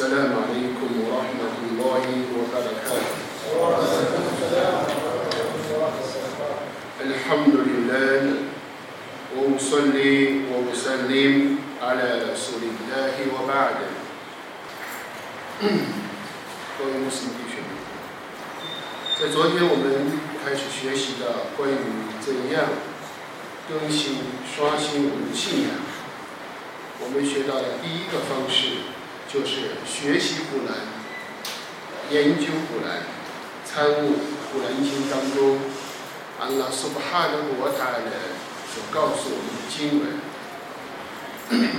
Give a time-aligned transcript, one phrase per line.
[0.00, 2.05] السلام عليكم ورحمة الله
[2.37, 3.01] وبركاته
[7.01, 8.21] الحمد لله
[9.33, 10.13] وأصلي
[10.53, 11.33] وأسلم
[11.81, 13.77] على رسول الله وبعد
[16.77, 17.65] 各位穆斯林弟兄，
[19.19, 20.13] 在昨天我们
[20.45, 21.73] 开始学习的关于
[22.21, 22.69] 怎样
[23.67, 25.73] 更新、刷新我们的信仰，
[27.01, 28.89] 我们学到的第一个方式
[29.33, 30.75] 就是学习古兰、
[32.09, 33.03] 研究古兰、
[33.63, 34.15] 参悟
[34.51, 35.57] 古兰经当中
[36.37, 38.11] 安拉苏巴哈的国塔的
[38.67, 40.19] 所告诉我们的经文。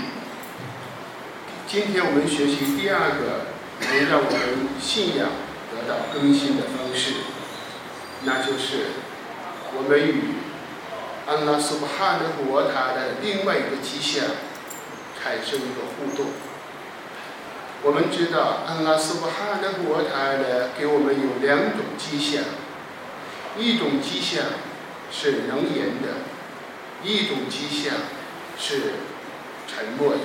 [1.69, 5.28] 今天我们学习第二个能让我们信仰
[5.70, 7.12] 得到更新的方式，
[8.25, 8.87] 那就是
[9.77, 10.37] 我们与
[11.27, 14.25] 安拉苏巴哈的国塔的另外一个迹象
[15.23, 16.33] 产生一个互动。
[17.84, 22.44] 我们知道安拉苏巴哈的国塔呢，给我们有两种迹象，
[23.58, 24.44] 一种迹象
[25.11, 26.22] 是能言的，
[27.02, 27.94] 一种迹象
[28.56, 28.92] 是
[29.66, 30.20] 沉默的。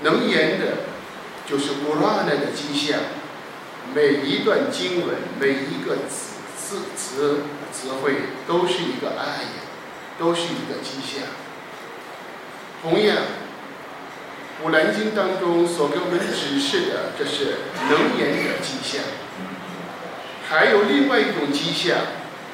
[0.00, 0.66] 能言的，
[1.46, 3.00] 就是古兰的迹象，
[3.94, 8.14] 每一段经文，每一个词词词词汇，
[8.48, 9.44] 都是一个爱，
[10.18, 11.28] 都是一个迹象。
[12.82, 13.16] 同样，
[14.62, 17.56] 古兰经当中所给我们指示的，这是
[17.90, 19.02] 能言的迹象。
[20.48, 21.98] 还有另外一种迹象，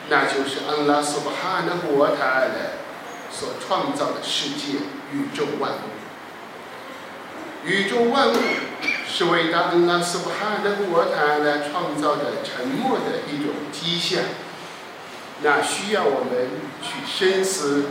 [0.08, 2.80] 那就是安拉苏巴哈的国塔的
[3.30, 4.78] 所创造的世界
[5.12, 5.92] 宇宙万物。
[7.64, 8.36] 宇宙万物
[9.06, 14.24] 是伟大安拉苏巴哈的国塔来创造的沉默的一种迹象，
[15.42, 16.48] 那需要我们
[16.82, 17.84] 去深思、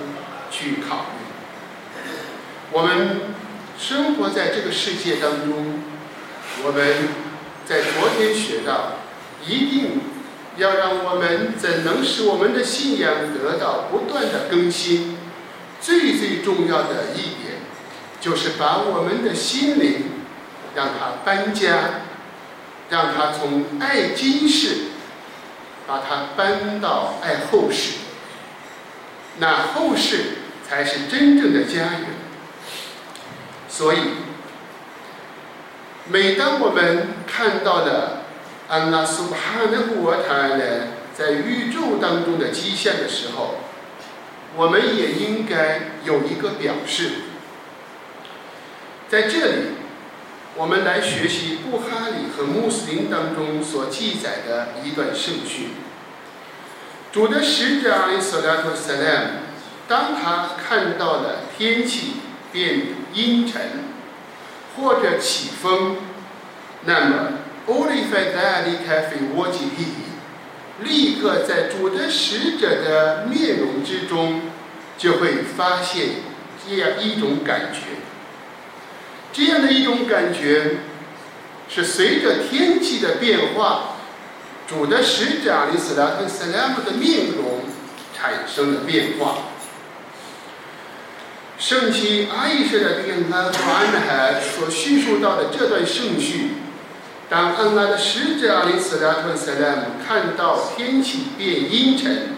[0.52, 1.22] 去考虑。
[2.74, 3.36] 我们
[3.82, 5.80] 生活在这个世界当中，
[6.64, 7.10] 我们
[7.66, 9.00] 在昨天学到，
[9.44, 10.02] 一定
[10.58, 15.18] 要让我们怎能使我们的信仰得到不断的更新？
[15.82, 17.58] 最最重要的一点。
[18.22, 20.12] 就是把我们的心灵，
[20.76, 22.02] 让它搬家，
[22.92, 24.76] 让它从爱今世，
[25.88, 27.94] 把它搬到爱后世。
[29.40, 30.38] 那后世
[30.70, 32.21] 才是真正的家园。
[33.74, 34.00] 所以，
[36.08, 38.24] 每当我们看到了
[38.68, 40.88] 安拉苏哈的国塔呢，
[41.18, 43.62] 在宇宙当中的极限的时候，
[44.58, 47.12] 我们也应该有一个表示。
[49.08, 49.62] 在这里，
[50.56, 55.70] 我们来学习布哈里和穆斯林当中所记载的一段圣训。
[57.14, 59.28] 主的使者阿里斯拉特萨拉姆，
[59.88, 62.18] 当他看到了天气
[62.52, 63.62] 变阴沉
[64.76, 65.98] 或者起风，
[66.86, 67.28] 那么
[67.68, 69.86] 欧利费达离开非沃吉利，
[70.84, 74.42] 立刻在主的使者的面容之中，
[74.98, 76.08] 就会发现
[76.68, 77.80] 这样一种感觉。
[79.34, 80.78] 这样的一种感觉，
[81.70, 83.96] 是随着天气的变化，
[84.68, 87.62] 主的使者阿里斯拉特斯拉姆的面容
[88.18, 89.38] 产生了变化。
[91.62, 96.54] 圣妻阿伊舍的电拉和安海所叙述到的这段圣序，
[97.30, 102.30] 当安拉的使者阿里斯拉特斯拉姆看到天气变阴沉，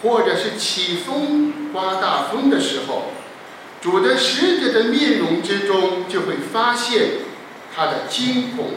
[0.00, 3.12] 或者是起风刮大风的时候。
[3.82, 7.02] 主的使者的面容之中，就会发现
[7.76, 8.76] 他的惊恐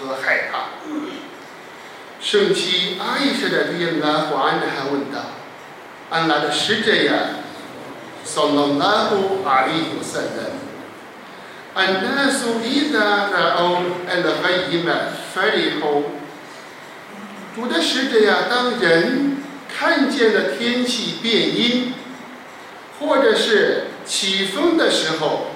[0.00, 0.70] 和害怕。
[2.18, 5.20] 圣妻阿伊舍的利拉华安还问道
[6.08, 7.12] ：“安拉的使者呀，
[8.26, 10.52] 萨拉拉胡阿里有三人，
[11.74, 12.98] 安拉苏伊达
[13.28, 13.76] 拉欧
[14.06, 16.02] 艾勒海伊曼法里后，
[17.54, 19.38] 主的使者呀，当人
[19.72, 21.94] 看见了天气变阴，
[23.00, 25.48] 或者是。”起风的时候，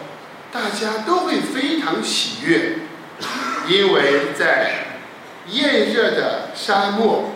[0.53, 2.79] 大家都会非常喜悦，
[3.69, 4.87] 因为在
[5.47, 7.31] 炎热的沙漠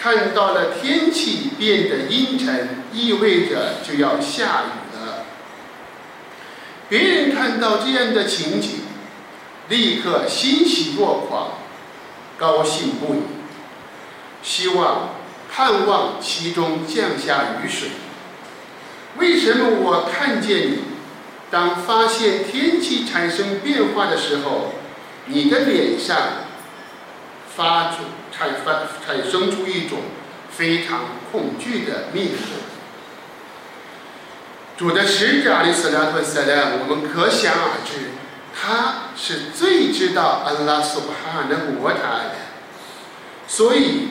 [0.00, 5.24] 看到了天气变得阴沉，意味着就要下雨了。
[6.88, 8.82] 别人看到这样的情景，
[9.68, 11.58] 立刻欣喜若狂，
[12.38, 13.18] 高兴不已，
[14.42, 15.10] 希望
[15.52, 17.88] 盼望其中降下雨水。
[19.16, 20.78] 为什么我看见你，
[21.50, 24.74] 当发现天气产生变化的时候，
[25.26, 26.16] 你的脸上
[27.56, 27.96] 发出
[28.38, 29.98] 产发产生出一种
[30.50, 31.00] 非常
[31.32, 32.36] 恐惧的面容？
[34.76, 38.10] 主的使者阿里斯拉特塞莱，我们可想而知，
[38.54, 42.34] 他是最知道安拉苏巴哈的国塔的，
[43.48, 44.10] 所以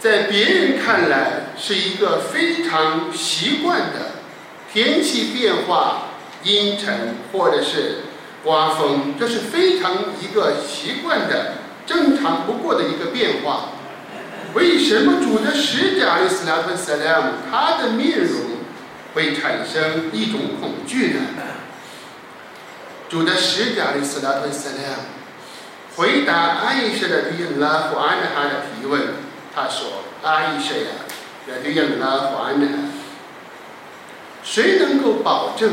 [0.00, 4.16] 在别人看来是一个非常习惯的
[4.72, 6.08] 天气变化，
[6.42, 7.98] 阴沉或者是
[8.42, 11.54] 刮风，这是非常一个习惯的、
[11.86, 13.70] 正常不过的一个变化。
[14.54, 18.40] 为什么主的使者阿里斯拉特萨拉姆他的面容
[19.14, 21.20] 会产生一种恐惧呢？
[23.08, 25.02] 主的使者阿里斯拉特萨拉姆
[25.96, 29.00] 回答阿伊舍的对拉和安哈的提问，
[29.54, 30.90] 他说：“阿伊舍呀，
[31.46, 32.66] 对拉和安哈，
[34.42, 35.72] 谁能够保证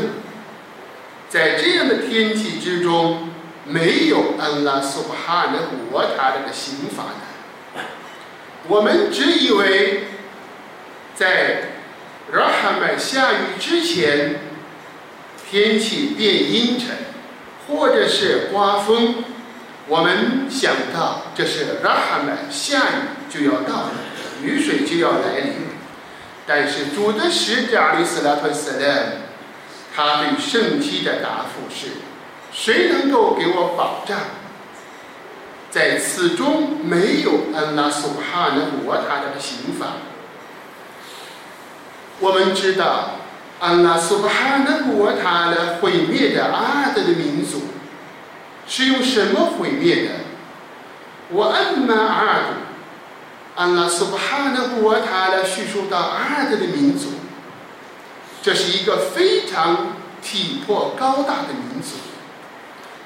[1.28, 3.30] 在这样的天气之中
[3.64, 7.82] 没有安拉苏巴哈的国他这个刑法呢？”
[8.68, 10.04] 我们只以为，
[11.14, 11.64] 在
[12.32, 14.40] 拉哈麦下雨之前，
[15.50, 16.96] 天气变阴沉，
[17.68, 19.22] 或者是刮风，
[19.86, 23.92] 我们想到这是拉哈麦下雨就要到了，
[24.42, 25.52] 雨水就要来临。
[26.46, 29.18] 但是主的使者阿里斯拉特斯勒，
[29.94, 31.88] 他对圣基的答复是：
[32.54, 34.16] 谁能够给我保障？
[35.70, 39.86] 在此中没有安拉苏哈的国他的刑罚。
[42.20, 43.16] 我们知道，
[43.58, 47.62] 安拉苏哈的国他的毁灭的阿德的民族
[48.68, 50.10] 是用什么毁灭的？
[51.30, 57.14] 我安曼阿德，安拉苏哈的国他的叙述到阿德的民族，
[58.40, 61.96] 这是一个非常体魄高大的民族，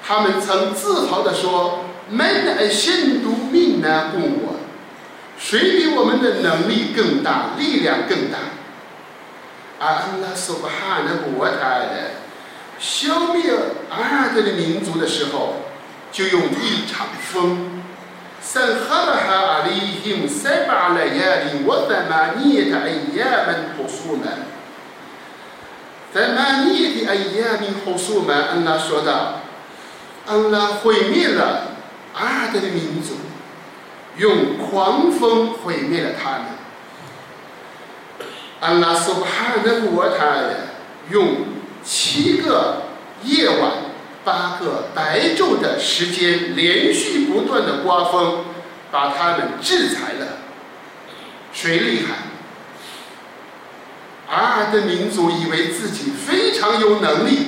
[0.09, 1.85] 他们曾自豪地说。
[2.11, 4.55] 们的信徒命难共我，
[5.37, 8.39] 谁比我们的能力更大，力量更大？
[9.79, 12.13] 而安拉苏巴哈的国他的
[12.79, 13.53] 消灭
[13.91, 15.57] 阿拉德的民族的时候，
[16.11, 17.83] 就用一场风，
[18.41, 22.71] 三哈巴哈阿里因塞巴来亚里沃德玛尼，
[28.79, 29.38] 说道，
[30.29, 31.63] 安拉毁灭了。
[32.13, 33.15] 阿德的民族
[34.17, 36.45] 用狂风毁灭了他们。
[38.59, 40.35] 安拉苏哈的国他
[41.09, 41.45] 用
[41.83, 42.83] 七个
[43.23, 43.71] 夜晚、
[44.25, 48.43] 八个白昼的时间，连续不断的刮风，
[48.91, 50.27] 把他们制裁了。
[51.53, 52.15] 谁厉害？
[54.29, 57.47] 阿尔德民族以为自己非常有能力，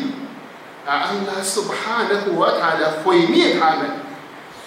[0.86, 3.90] 啊安拉苏哈的国塔的毁灭他们。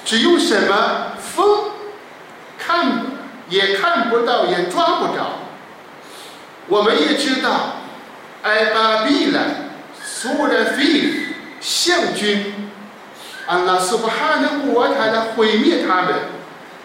[0.04, 1.70] 只用什么风，
[2.58, 3.06] 看
[3.48, 5.40] 也看不到，也抓不着。
[6.66, 7.76] 我们也知道，
[8.42, 9.70] 埃巴比兰、
[10.02, 11.28] 苏勒菲
[11.58, 12.70] 象军，
[13.46, 16.14] 安拉苏巴哈的国塔的毁灭他们。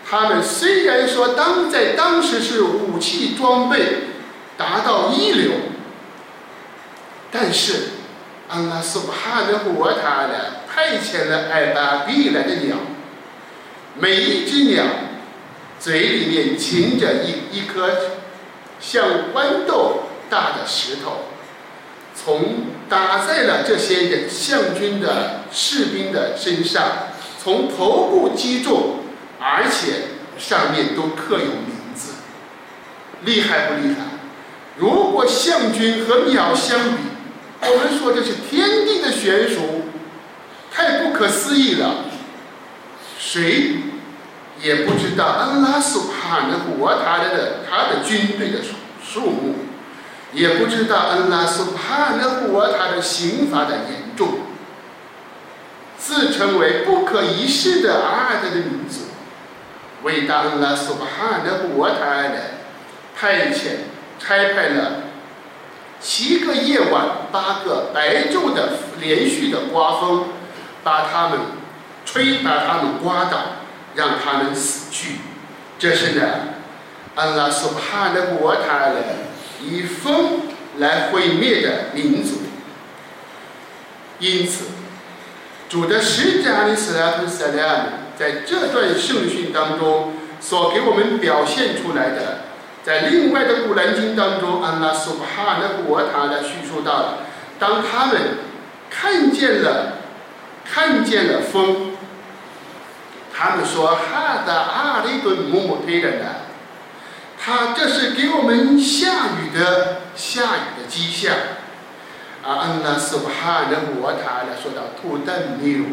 [0.10, 4.08] 他们虽然说当在当时是武器装备
[4.58, 5.52] 达到一流，
[7.30, 7.90] 但是
[8.50, 10.34] 安拉苏巴哈的国台呢，
[10.68, 12.78] 派遣了埃巴比兰的鸟。
[13.96, 14.84] 每一只鸟
[15.80, 17.90] 嘴里面噙着一一颗
[18.80, 21.26] 像豌豆大的石头，
[22.16, 26.84] 从打在了这些人象军的士兵的身上，
[27.42, 29.02] 从头部击中，
[29.40, 29.94] 而且
[30.40, 32.14] 上面都刻有名字，
[33.26, 34.06] 厉害不厉害？
[34.78, 37.09] 如果象军和鸟相比，
[37.62, 39.84] 我们说这是天地的悬殊，
[40.72, 42.06] 太不可思议了。
[43.18, 43.78] 谁
[44.62, 48.76] 也不知道安拉苏哈的国他的他的军队的数
[49.06, 49.56] 数目，
[50.34, 54.40] 也不知道安拉苏哈的国他的刑罚的严重。
[55.98, 59.02] 自称为不可一世的阿德的民族，
[60.04, 62.42] 为大安拉苏哈的国他的
[63.16, 63.84] 派遣
[64.18, 65.04] 差派了
[66.02, 70.26] 七个夜晚八个白昼的连续的刮风，
[70.84, 71.40] 把他们。
[72.06, 73.38] 吹把他们刮倒，
[73.94, 75.18] 让他们死去。
[75.78, 76.24] 这是呢，
[77.14, 78.96] 安拉苏哈的国他的
[79.62, 82.40] 以风来毁灭的民族。
[84.18, 84.66] 因此，
[85.70, 92.40] 主的使者阿里斯拉夫塞莱姆在这段圣训当中所给我们表现出来的，
[92.84, 97.18] 在另外的古兰经当中，安拉苏哈的国塔的叙述到了，
[97.60, 98.38] 当他们
[98.90, 99.98] 看见了，
[100.66, 101.92] 看见了风。
[103.32, 106.26] 他们说：“哈达阿里顿木木推人的，
[107.40, 111.34] 他这是给我们下雨的下雨的迹象。”
[112.44, 115.86] 啊，安拉苏哈的我他来说到土登牛，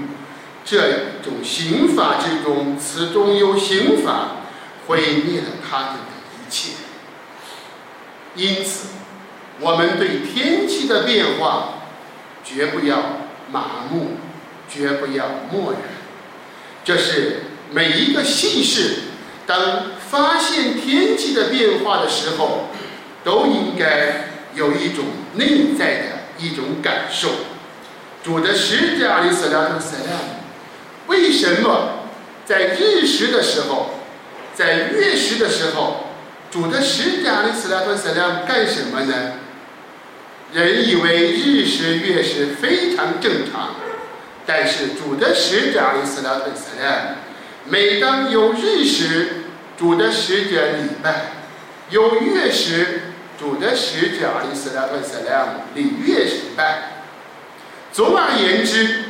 [0.65, 0.81] 这
[1.23, 4.29] 种刑法之中，此中有刑法，
[4.87, 6.16] 毁灭了他们的
[6.47, 6.73] 一切。
[8.35, 8.89] 因此，
[9.61, 11.81] 我们对天气的变化，
[12.45, 12.99] 绝不要
[13.51, 14.19] 麻木，
[14.69, 15.81] 绝不要漠然。
[16.85, 18.99] 这是每一个信士，
[19.47, 22.69] 当发现天气的变化的时候，
[23.25, 26.05] 都应该有一种内在的
[26.39, 27.31] 一种感受。
[28.23, 30.19] 主的使者阿里斯拉特塞拉
[31.07, 32.09] 为什么
[32.45, 33.91] 在日食的时候，
[34.55, 36.06] 在月食的时候，
[36.57, 39.33] 主的使者阿里斯拉特塞拉干什么呢？
[40.55, 43.77] 人以为日食月食非常正常，
[44.47, 47.17] 但是主的使者阿里斯拉特塞拉，
[47.67, 49.43] 每当有日食，
[49.77, 51.13] 主的使者礼拜；
[51.91, 53.03] 有月食，
[53.39, 57.03] 主的使者阿里斯拉特塞拉礼月礼拜。
[57.93, 59.05] 总而言之，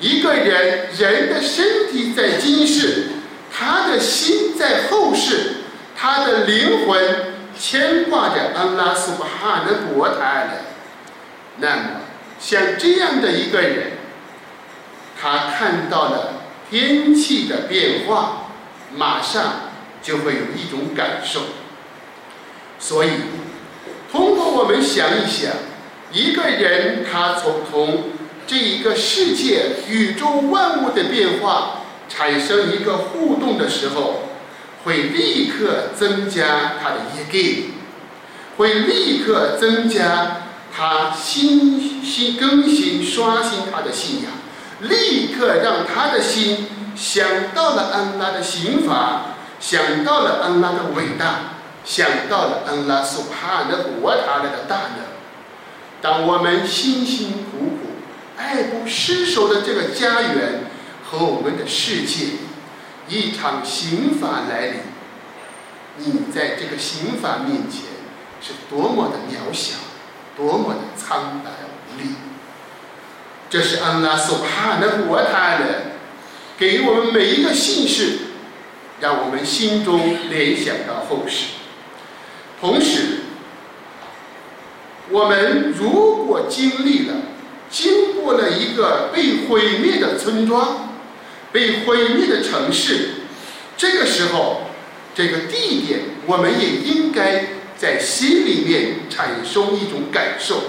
[0.00, 3.10] 一个人人的身体在今世，
[3.56, 5.57] 他的心在后世，
[6.00, 10.60] 他的灵魂牵挂着安拉苏巴哈的国泰的。
[11.56, 11.82] 那么，
[12.38, 13.92] 像这样的一个人，
[15.20, 16.34] 他看到了
[16.70, 18.50] 天气的变化，
[18.94, 21.40] 马上就会有一种感受。
[22.78, 23.10] 所以，
[24.12, 25.50] 通过我们想一想，
[26.12, 28.04] 一个人他从从。
[28.46, 34.27] 这一个世界、宇宙万物的变化产生一个互动的时候，
[34.84, 37.70] 会立刻增加他的一个，
[38.56, 40.42] 会立刻增加
[40.74, 44.32] 他新新更新刷新他的信仰，
[44.80, 46.66] 立刻让他的心
[46.96, 51.54] 想到了安拉的刑法，想到了安拉的伟大，
[51.84, 55.06] 想到了安拉所帕的国塔的大能。
[56.00, 57.88] 当我们辛辛苦苦。
[58.40, 60.70] 爱不释手的这个家园
[61.04, 62.26] 和我们的世界，
[63.08, 64.80] 一场刑法来临，
[65.96, 67.82] 你在这个刑法面前
[68.40, 69.76] 是多么的渺小，
[70.36, 72.10] 多么的苍白无力。
[73.50, 75.92] 这是安拉所帕的国他的，
[76.58, 78.18] 给我们每一个姓氏，
[79.00, 81.46] 让我们心中联想到后世。
[82.60, 83.20] 同时，
[85.10, 87.14] 我们如果经历了。
[87.70, 90.87] 经过了一个被毁灭的村庄，
[91.52, 93.10] 被毁灭的城市，
[93.76, 94.62] 这个时候，
[95.14, 100.62] 这个地点，我们也应该在心里面产生一种感受。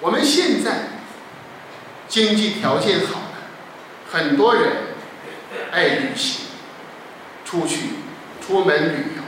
[0.00, 0.88] 我们现在
[2.08, 3.38] 经济条件好了，
[4.10, 4.72] 很多人
[5.70, 6.46] 爱旅行，
[7.44, 7.90] 出去
[8.44, 9.22] 出门旅游，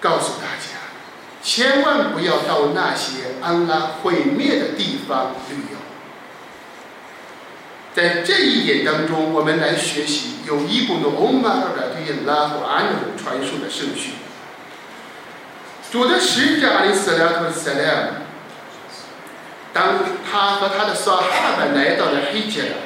[0.00, 0.78] 告诉大家。
[1.42, 5.77] 千万不要到那些安拉毁灭的地方旅游。
[7.94, 14.12] 在这一点当中，我们来学习有一部的欧玛尔的对拉和安努传述的圣训。
[15.90, 18.08] 主的使者阿里斯拉特塞莱姆，
[19.72, 19.94] 当
[20.30, 22.76] 他和他的萨哈巴来到了黑杰拉，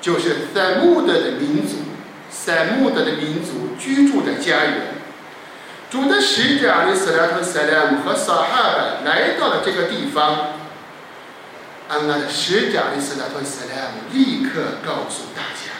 [0.00, 1.76] 就是塞穆德的民族，
[2.30, 4.94] 塞穆德的民族居住的家园。
[5.90, 10.52] 主的使者阿里斯拉特塞莱姆和萨哈巴来到了这个地方，
[11.90, 15.72] 安拉的使者阿里斯拉特塞莱姆立刻告诉大家：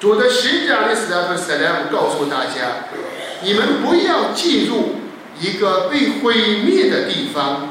[0.00, 2.88] 主的使者阿里斯拉特塞莱姆告诉大家，
[3.42, 4.96] 你们不要进入
[5.38, 7.70] 一个被毁灭的地方，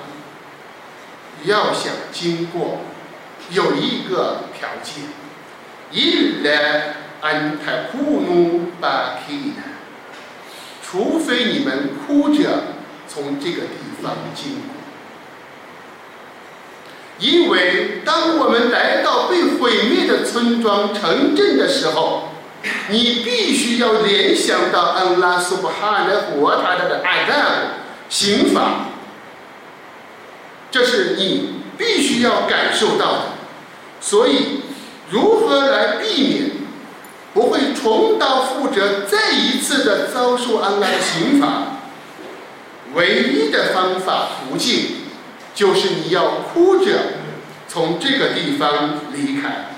[1.43, 2.79] 要想经过，
[3.50, 5.03] 有一个条件，
[5.91, 9.63] 伊来安泰库努巴基纳。
[10.81, 12.75] 除非你们哭着
[13.09, 14.85] 从这个地方经过，
[17.19, 22.29] 因为当我们来到被毁灭的村庄、城镇的时候，
[22.89, 27.79] 你必须要联想到安拉苏布哈的国他的的爱赞
[28.10, 28.88] 刑法，
[30.72, 33.22] 这是你必须要感受到的。
[34.01, 34.62] 所以，
[35.10, 36.51] 如何来避免？
[37.34, 41.79] 不会重蹈覆辙，再一次的遭受安拉的刑罚。
[42.93, 45.04] 唯一的方法途径，
[45.55, 46.91] 就是你要哭着
[47.67, 49.69] 从这个地方离开。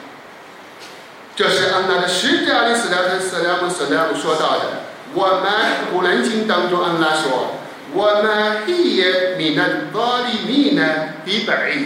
[1.36, 4.84] 这是安拉的使者阿里斯拉特斯拉姆斯拉姆说到的。
[5.14, 7.60] 我们古兰经当中，安拉说
[7.94, 10.84] ：“我们也米南巴里米呢
[11.24, 11.86] 比白的。”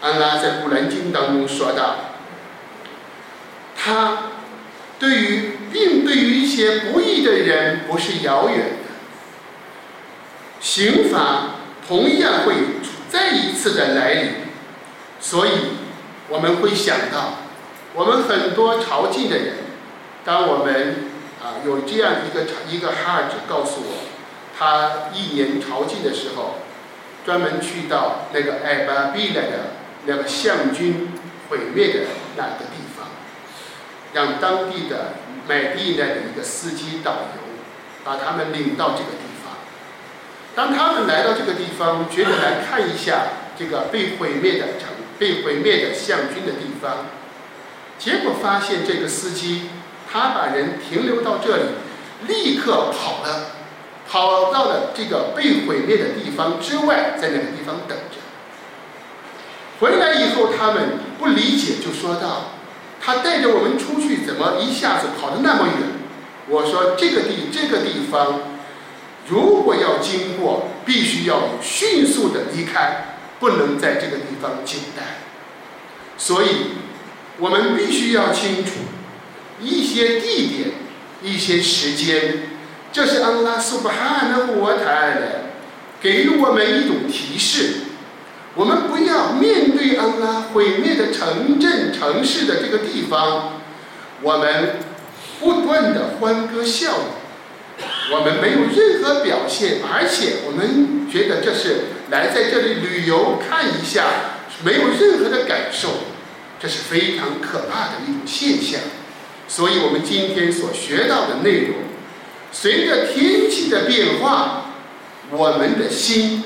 [0.00, 1.96] 安拉在古兰经当中说道
[3.74, 4.18] ：“他。”
[5.00, 8.90] 对于，并对于一些不义的人不是遥远的，
[10.58, 11.57] 刑罚
[11.88, 12.54] 同样会
[13.08, 14.32] 再一次的来临，
[15.18, 15.50] 所以
[16.28, 17.38] 我们会想到，
[17.94, 19.54] 我们很多朝觐的人，
[20.22, 21.10] 当我们
[21.42, 24.04] 啊有这样一个一个哈子告诉我，
[24.58, 26.56] 他一年朝觐的时候，
[27.24, 29.70] 专门去到那个艾巴比勒的
[30.04, 31.08] 那个象军
[31.48, 32.00] 毁灭的
[32.36, 33.06] 那个地方，
[34.12, 35.14] 让当地的
[35.48, 37.40] 麦地的一个司机导游
[38.04, 39.27] 把他们领到这个地方。
[40.58, 47.06] 当他们来到这个地方，觉得来看一下这个被毁灭的城、被毁灭的象军的地方，
[47.96, 49.70] 结果发现这个司机
[50.12, 51.62] 他把人停留到这里，
[52.26, 53.52] 立刻跑了，
[54.10, 58.18] 跑到了这个被毁灭的地方之外，在那个地方等着。
[59.78, 62.54] 回来以后，他们不理解，就说道
[63.00, 65.76] ：“他带着我们出去，怎么一下子跑得那么远？”
[66.50, 68.40] 我说：“这个地，这个地方。”
[69.28, 75.18] 如果要经过，必须要迅速的离开，不能在这个地方久待。
[76.16, 76.48] 所以，
[77.38, 78.72] 我们必须要清楚
[79.60, 80.70] 一些地点、
[81.22, 82.48] 一些时间。
[82.90, 85.42] 这是安拉苏巴哈的我台的，
[86.00, 87.80] 给予我们一种提示。
[88.54, 93.60] 我们不要面对安拉毁灭的城镇、城市的这个地方，
[94.22, 94.76] 我们
[95.38, 97.17] 不断的欢歌笑语。
[98.10, 104.06] 我们没有任何表现，而且我们觉得这是来在这里旅游看一下，
[104.64, 105.88] 没有任何的感受，
[106.58, 108.80] 这是非常可怕的一种现象。
[109.46, 111.76] 所以我们今天所学到的内容，
[112.50, 114.72] 随着天气的变化，
[115.30, 116.42] 我们的心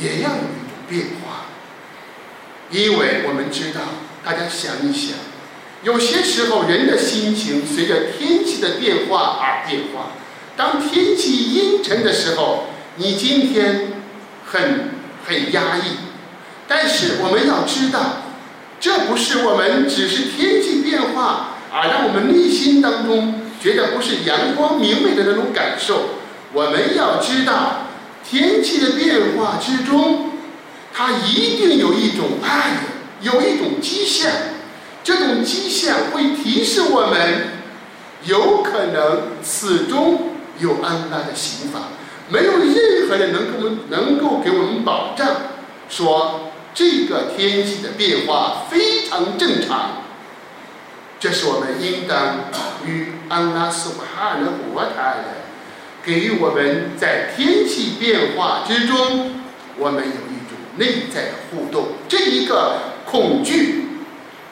[0.00, 1.46] 也要有一种变化，
[2.70, 3.80] 因为我们知道，
[4.24, 5.16] 大家想一想，
[5.82, 10.12] 有些时候人的心情随着天气的变化而变化。
[10.56, 12.64] 当天气阴沉的时候，
[12.96, 13.92] 你今天
[14.46, 14.88] 很
[15.26, 15.98] 很压抑，
[16.66, 18.22] 但是我们要知道，
[18.80, 26.20] 这不是我们只是天气变化而让我们内心当中觉得不是阳光明媚的那种感受。
[26.54, 27.88] 我们要知道，
[28.26, 30.30] 天气的变化之中，
[30.94, 32.78] 它一定有一种爱，
[33.20, 34.30] 有一种迹象，
[35.04, 37.48] 这种迹象会提示我们，
[38.24, 40.32] 有可能此中。
[40.58, 41.88] 有安拉的刑法，
[42.28, 45.28] 没有任何人能够能够给我们保障，
[45.88, 50.02] 说这个天气的变化非常正常。
[51.18, 52.40] 这是我们应当
[52.84, 55.24] 与安拉苏哈的国泰的
[56.04, 59.40] 给予我们在天气变化之中，
[59.78, 61.88] 我们有一种内在的互动。
[62.06, 63.86] 这一个恐惧，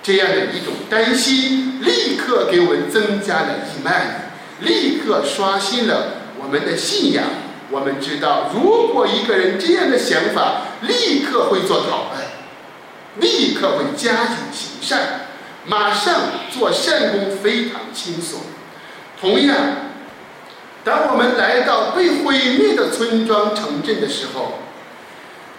[0.03, 4.24] 这样的一种担心，立刻给我们增加了一曼。
[4.61, 7.25] 立刻刷新了我们的信仰。
[7.71, 12.23] 我们知道，如果一个人这样的想法，立刻会做讨论，
[13.19, 15.27] 立刻会加紧行善，
[15.65, 16.15] 马上
[16.53, 18.41] 做善功非常轻松。
[19.19, 19.57] 同样，
[20.85, 24.59] 当我们来到被毁灭的村庄城镇的时候，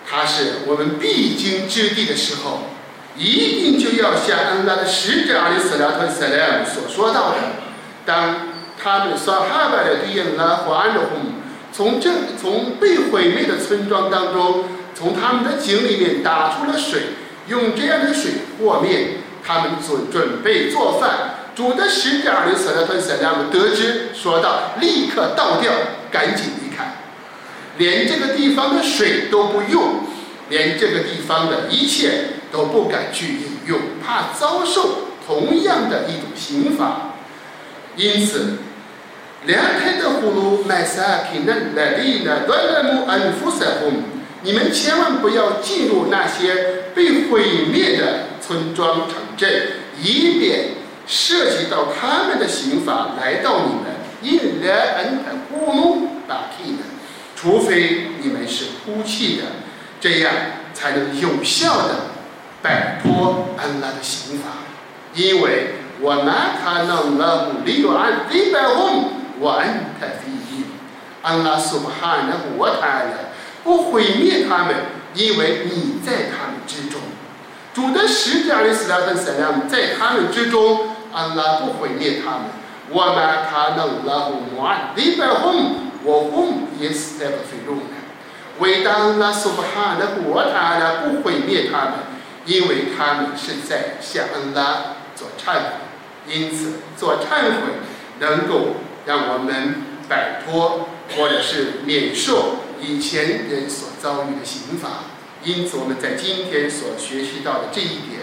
[0.08, 2.70] 它是我们必经之地的时候，
[3.18, 7.38] 一定就要像安拉的使者阿里斯拉特塞莱姆所说到的，
[8.06, 8.55] 当。
[8.86, 11.34] 他们撒哈巴的对应拉和安德洪，
[11.74, 12.08] 从这
[12.40, 17.02] 从被毁灭的村庄当中，从他们的井里面打出了水，
[17.48, 19.24] 用这样的水和面。
[19.44, 21.48] 他们准准备做饭。
[21.56, 25.72] 煮的使者阿里斯拉特塞拉姆得知，说道：“立刻倒掉，
[26.12, 26.98] 赶紧离开，
[27.78, 30.02] 连这个地方的水都不用，
[30.50, 37.14] 连这个地方的一切都不敢去饮用，怕遭受同样的一种刑罚。
[37.96, 38.58] 因此。”
[39.46, 41.24] 两开的葫芦买啥？
[41.32, 41.54] 平呢？
[41.76, 42.42] 来里呢？
[42.48, 44.04] 断了木安福色红。
[44.42, 49.50] 你们千万不要进入那些被毁灭的村庄城镇，
[50.02, 50.70] 以免
[51.08, 53.96] 涉及到他们的刑法来到你们。
[54.22, 56.84] 因来恩的咕噜打屁的，
[57.36, 59.44] 除非你们是哭泣的，
[60.00, 60.34] 这样
[60.74, 61.96] 才能有效的
[62.64, 64.50] 摆脱安拉的刑法。
[65.14, 69.12] 因为我拿他弄了木里安里百红。
[69.40, 70.66] 我安他非一，
[71.22, 73.32] 安拉苏巴哈那我他了，
[73.64, 74.76] 不毁灭他们，
[75.14, 77.02] 因为你在他们之中。
[77.74, 82.42] 主的使者阿里斯拉芬塞拉姆在他们之中，安拉不毁灭他们。
[82.90, 83.16] 我们
[83.50, 87.84] 他能拉胡穆安里百红，我红也是在不非中的。
[88.60, 91.94] 为当拉苏巴哈那我他了不毁灭他们，
[92.46, 97.74] 因为他们是在向安拉做忏悔，因此做忏悔
[98.20, 98.76] 能够。
[99.06, 99.76] 让我们
[100.10, 105.06] 摆脱，或者是免受以前人所遭遇的刑罚。
[105.44, 108.22] 因此，我们在今天所学习到的这一点，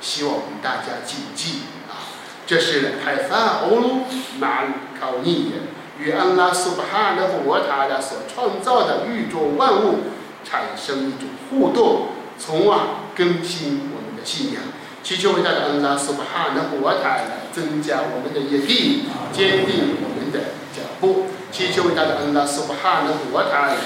[0.00, 2.04] 希望我们大家谨记啊。
[2.46, 4.00] 这是泰法欧鲁
[4.38, 4.64] 马
[5.00, 5.52] 考尼
[5.98, 10.00] 与安拉苏巴哈的和塔的所创造的宇宙万物
[10.44, 12.78] 产生一种互动，从而
[13.16, 14.62] 更新我们的信仰。
[15.03, 21.27] 祈求伟大的安拉苏巴哈的和他来增加我们的业力，坚定我们的脚步。
[21.51, 23.77] 祈求伟大的安拉苏巴哈的和他来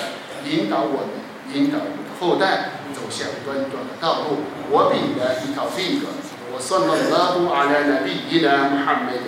[0.50, 4.44] 引导我们，引导我们的后代走向端端的道路。
[4.70, 6.08] 我比的一套风格。
[6.54, 9.26] وصلى الله على نبينا محمد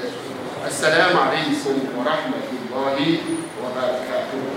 [0.61, 2.97] السلام عليكم ورحمة الله
[3.57, 4.48] وبركاته